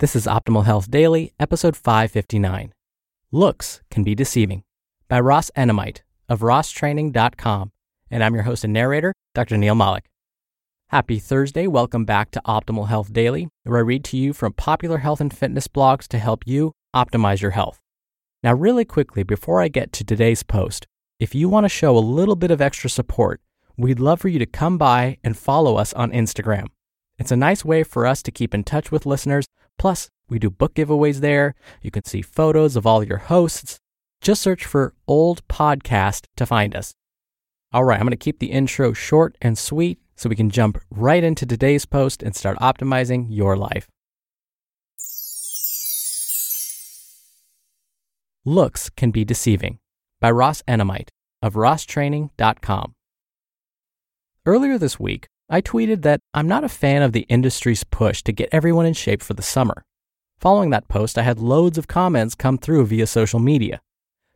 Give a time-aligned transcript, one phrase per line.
[0.00, 2.72] This is Optimal Health Daily, episode 559.
[3.30, 4.64] Looks Can Be Deceiving
[5.06, 7.70] by Ross Enamait of rosstraining.com.
[8.10, 9.56] And I'm your host and narrator, Dr.
[9.56, 10.06] Neil Malik.
[10.88, 11.68] Happy Thursday.
[11.68, 15.32] Welcome back to Optimal Health Daily, where I read to you from popular health and
[15.32, 17.78] fitness blogs to help you optimize your health.
[18.42, 20.88] Now, really quickly, before I get to today's post,
[21.20, 23.40] if you want to show a little bit of extra support,
[23.76, 26.66] we'd love for you to come by and follow us on Instagram.
[27.16, 29.46] It's a nice way for us to keep in touch with listeners.
[29.78, 31.54] Plus, we do book giveaways there.
[31.82, 33.78] You can see photos of all your hosts.
[34.20, 36.94] Just search for Old Podcast to find us.
[37.72, 40.80] All right, I'm going to keep the intro short and sweet so we can jump
[40.90, 43.88] right into today's post and start optimizing your life.
[48.46, 49.78] Looks Can Be Deceiving
[50.20, 51.08] by Ross Enamait
[51.42, 52.94] of rosstraining.com.
[54.46, 58.32] Earlier this week, I tweeted that I'm not a fan of the industry's push to
[58.32, 59.84] get everyone in shape for the summer.
[60.38, 63.82] Following that post, I had loads of comments come through via social media.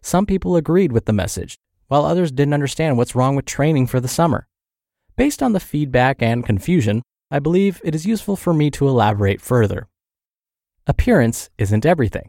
[0.03, 1.57] Some people agreed with the message,
[1.87, 4.47] while others didn't understand what's wrong with training for the summer.
[5.17, 9.41] Based on the feedback and confusion, I believe it is useful for me to elaborate
[9.41, 9.89] further.
[10.87, 12.29] Appearance isn't everything.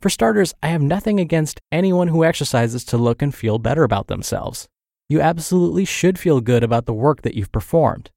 [0.00, 4.06] For starters, I have nothing against anyone who exercises to look and feel better about
[4.06, 4.68] themselves
[5.08, 8.10] you absolutely should feel good about the work that you've performed.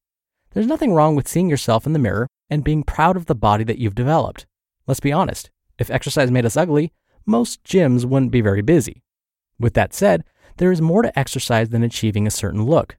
[0.52, 3.64] There's nothing wrong with seeing yourself in the mirror and being proud of the body
[3.64, 4.46] that you've developed.
[4.88, 5.50] Let's be honest,
[5.80, 6.92] if exercise made us ugly,
[7.26, 9.02] most gyms wouldn't be very busy.
[9.58, 10.26] With that said,
[10.58, 12.98] there is more to exercise than achieving a certain look.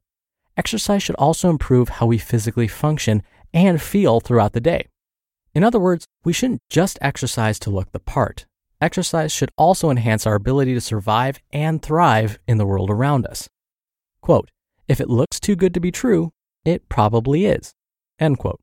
[0.56, 4.88] Exercise should also improve how we physically function and feel throughout the day.
[5.54, 8.46] In other words, we shouldn't just exercise to look the part.
[8.80, 13.48] Exercise should also enhance our ability to survive and thrive in the world around us.
[14.22, 14.50] Quote,
[14.88, 16.32] if it looks too good to be true,
[16.64, 17.74] it probably is.
[18.18, 18.60] End quote.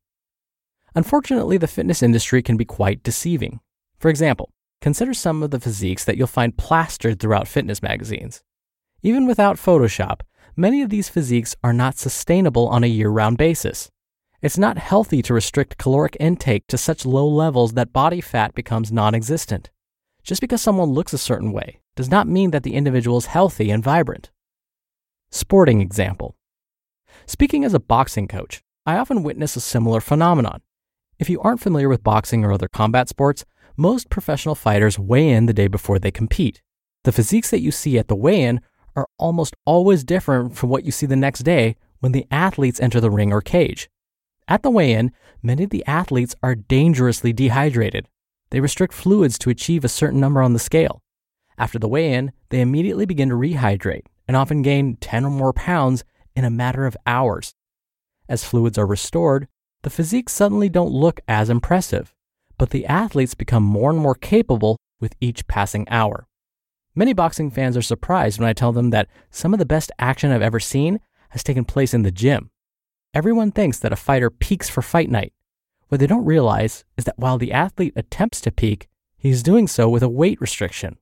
[0.95, 3.59] Unfortunately, the fitness industry can be quite deceiving.
[3.99, 4.49] For example,
[4.81, 8.41] consider some of the physiques that you'll find plastered throughout fitness magazines.
[9.03, 10.21] Even without Photoshop,
[10.55, 13.91] many of these physiques are not sustainable on a year round basis.
[14.41, 18.91] It's not healthy to restrict caloric intake to such low levels that body fat becomes
[18.91, 19.69] non existent.
[20.23, 23.69] Just because someone looks a certain way does not mean that the individual is healthy
[23.69, 24.31] and vibrant.
[25.31, 26.35] Sporting example.
[27.27, 30.61] Speaking as a boxing coach, I often witness a similar phenomenon.
[31.19, 33.45] If you aren't familiar with boxing or other combat sports,
[33.77, 36.63] most professional fighters weigh in the day before they compete.
[37.03, 38.59] The physiques that you see at the weigh in
[38.95, 42.99] are almost always different from what you see the next day when the athletes enter
[42.99, 43.87] the ring or cage.
[44.47, 45.11] At the weigh in,
[45.43, 48.07] many of the athletes are dangerously dehydrated.
[48.49, 51.03] They restrict fluids to achieve a certain number on the scale.
[51.55, 55.51] After the weigh in, they immediately begin to rehydrate and often gain 10 or more
[55.51, 56.03] pounds
[56.35, 57.55] in a matter of hours.
[58.29, 59.47] As fluids are restored,
[59.81, 62.13] the physiques suddenly don't look as impressive,
[62.55, 66.27] but the athletes become more and more capable with each passing hour.
[66.93, 70.31] Many boxing fans are surprised when I tell them that some of the best action
[70.31, 72.51] I've ever seen has taken place in the gym.
[73.15, 75.33] Everyone thinks that a fighter peaks for fight night.
[75.87, 79.89] What they don't realize is that while the athlete attempts to peak, he's doing so
[79.89, 80.99] with a weight restriction.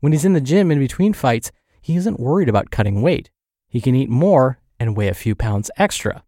[0.00, 1.50] When he's in the gym in between fights,
[1.86, 3.30] he isn't worried about cutting weight.
[3.68, 6.24] He can eat more and weigh a few pounds extra.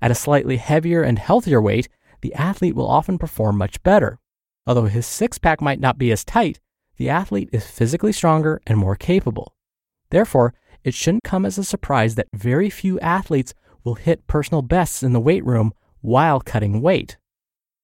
[0.00, 1.88] At a slightly heavier and healthier weight,
[2.20, 4.20] the athlete will often perform much better.
[4.68, 6.60] Although his six pack might not be as tight,
[6.96, 9.56] the athlete is physically stronger and more capable.
[10.10, 10.54] Therefore,
[10.84, 15.12] it shouldn't come as a surprise that very few athletes will hit personal bests in
[15.12, 15.72] the weight room
[16.02, 17.16] while cutting weight.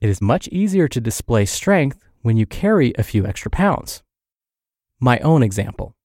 [0.00, 4.04] It is much easier to display strength when you carry a few extra pounds.
[5.00, 5.96] My own example.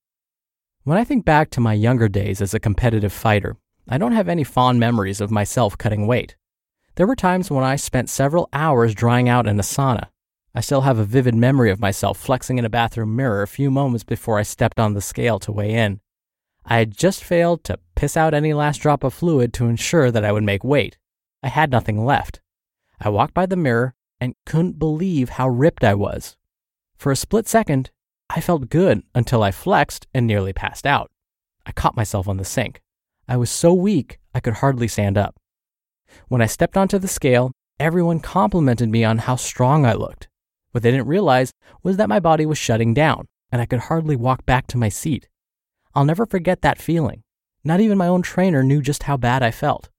[0.84, 3.56] When I think back to my younger days as a competitive fighter,
[3.86, 6.36] I don't have any fond memories of myself cutting weight.
[6.94, 10.08] There were times when I spent several hours drying out in a sauna.
[10.54, 13.70] I still have a vivid memory of myself flexing in a bathroom mirror a few
[13.70, 16.00] moments before I stepped on the scale to weigh in.
[16.64, 20.24] I had just failed to piss out any last drop of fluid to ensure that
[20.24, 20.96] I would make weight.
[21.42, 22.40] I had nothing left.
[22.98, 26.38] I walked by the mirror and couldn't believe how ripped I was.
[26.96, 27.90] For a split second,
[28.32, 31.10] I felt good until I flexed and nearly passed out.
[31.66, 32.80] I caught myself on the sink.
[33.26, 35.34] I was so weak I could hardly stand up.
[36.28, 37.50] When I stepped onto the scale,
[37.80, 40.28] everyone complimented me on how strong I looked.
[40.70, 41.50] What they didn't realize
[41.82, 44.88] was that my body was shutting down and I could hardly walk back to my
[44.88, 45.28] seat.
[45.92, 47.24] I'll never forget that feeling.
[47.64, 49.90] Not even my own trainer knew just how bad I felt.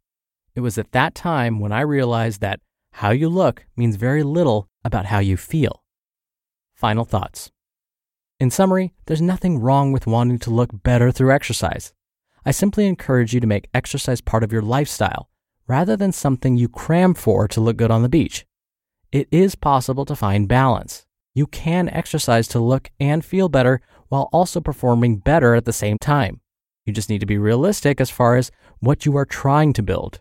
[0.56, 2.62] It was at that time when I realized that
[2.94, 5.84] how you look means very little about how you feel.
[6.74, 7.52] Final thoughts.
[8.42, 11.94] In summary, there's nothing wrong with wanting to look better through exercise.
[12.44, 15.30] I simply encourage you to make exercise part of your lifestyle
[15.68, 18.48] rather than something you cram for to look good on the beach.
[19.12, 21.06] It is possible to find balance.
[21.36, 23.80] You can exercise to look and feel better
[24.10, 26.42] while also performing better at the same time.
[26.84, 28.50] You just need to be realistic as far as
[28.80, 30.20] what you are trying to build.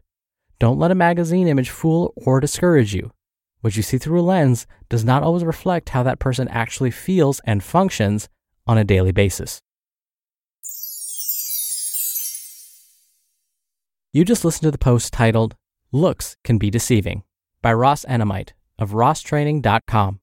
[0.58, 3.12] Don't let a magazine image fool or discourage you.
[3.60, 7.40] What you see through a lens does not always reflect how that person actually feels
[7.44, 8.28] and functions
[8.66, 9.60] on a daily basis.
[14.12, 15.54] You just listened to the post titled
[15.92, 17.22] Looks Can Be Deceiving
[17.62, 20.20] by Ross Enamait of rosstraining.com.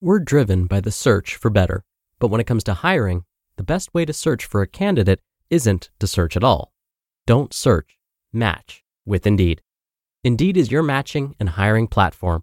[0.00, 1.84] We're driven by the search for better,
[2.18, 3.24] but when it comes to hiring,
[3.56, 5.20] the best way to search for a candidate
[5.50, 6.72] isn't to search at all.
[7.26, 7.98] Don't search,
[8.32, 9.60] match with Indeed.
[10.24, 12.42] Indeed is your matching and hiring platform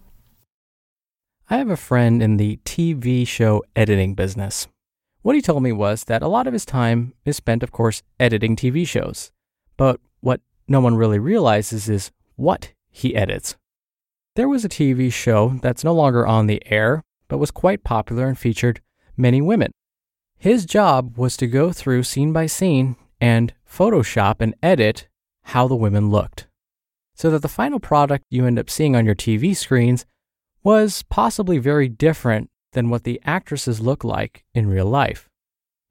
[1.51, 4.69] I have a friend in the TV show editing business.
[5.21, 8.03] What he told me was that a lot of his time is spent, of course,
[8.21, 9.33] editing TV shows.
[9.75, 10.39] But what
[10.69, 13.57] no one really realizes is what he edits.
[14.37, 18.27] There was a TV show that's no longer on the air, but was quite popular
[18.27, 18.79] and featured
[19.17, 19.73] many women.
[20.37, 25.09] His job was to go through scene by scene and Photoshop and edit
[25.43, 26.47] how the women looked.
[27.13, 30.05] So that the final product you end up seeing on your TV screens
[30.63, 35.29] was possibly very different than what the actresses look like in real life.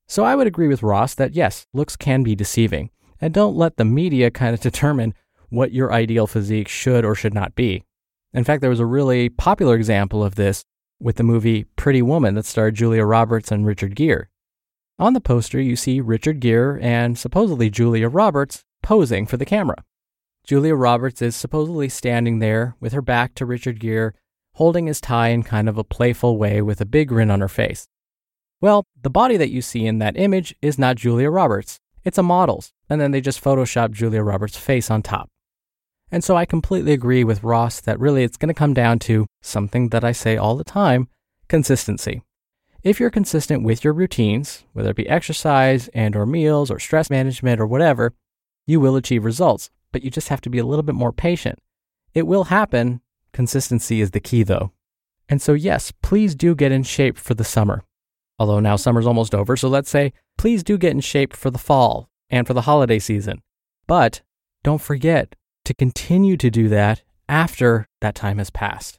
[0.09, 3.77] So I would agree with Ross that yes, looks can be deceiving, and don't let
[3.77, 5.15] the media kind of determine
[5.49, 7.85] what your ideal physique should or should not be.
[8.33, 10.65] In fact, there was a really popular example of this
[11.01, 14.29] with the movie Pretty Woman that starred Julia Roberts and Richard Gere.
[14.99, 19.83] On the poster, you see Richard Gere and supposedly Julia Roberts posing for the camera.
[20.45, 24.13] Julia Roberts is supposedly standing there with her back to Richard Gere
[24.61, 27.49] holding his tie in kind of a playful way with a big grin on her
[27.49, 27.87] face.
[28.61, 31.81] Well, the body that you see in that image is not Julia Roberts.
[32.05, 35.31] It's a model's, and then they just photoshopped Julia Roberts' face on top.
[36.13, 39.27] And so I completely agree with Ross that really it's going to come down to
[39.41, 41.09] something that I say all the time
[41.49, 42.21] consistency.
[42.83, 47.09] If you're consistent with your routines, whether it be exercise and or meals or stress
[47.09, 48.13] management or whatever,
[48.67, 51.59] you will achieve results, but you just have to be a little bit more patient.
[52.13, 53.01] It will happen,
[53.33, 54.73] Consistency is the key, though.
[55.29, 57.85] And so, yes, please do get in shape for the summer.
[58.39, 61.59] Although now summer's almost over, so let's say, please do get in shape for the
[61.59, 63.43] fall and for the holiday season.
[63.87, 64.23] But
[64.63, 68.99] don't forget to continue to do that after that time has passed.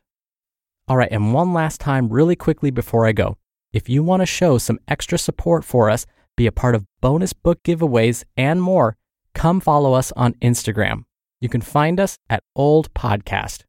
[0.87, 3.37] All right, and one last time, really quickly before I go.
[3.73, 7.33] If you want to show some extra support for us, be a part of bonus
[7.33, 8.97] book giveaways, and more,
[9.33, 11.03] come follow us on Instagram.
[11.39, 13.63] You can find us at Old Podcast.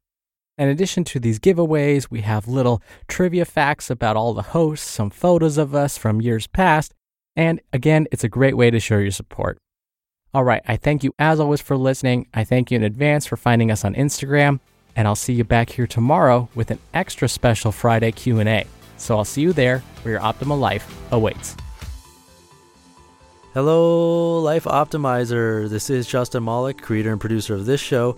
[0.55, 5.09] In addition to these giveaways, we have little trivia facts about all the hosts, some
[5.09, 6.93] photos of us from years past,
[7.35, 9.57] and again, it's a great way to show your support.
[10.31, 12.27] All right, I thank you as always for listening.
[12.35, 14.59] I thank you in advance for finding us on Instagram,
[14.95, 18.67] and I'll see you back here tomorrow with an extra special Friday Q&A.
[18.97, 21.57] So I'll see you there where your optimal life awaits.
[23.55, 25.67] Hello, Life Optimizer.
[25.67, 28.17] This is Justin Malik, creator and producer of this show